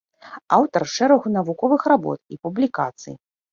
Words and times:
Аўтар 0.55 0.81
шэрагу 0.93 1.27
навуковых 1.37 1.81
работ 1.93 2.19
і 2.37 2.43
публікацый. 2.49 3.15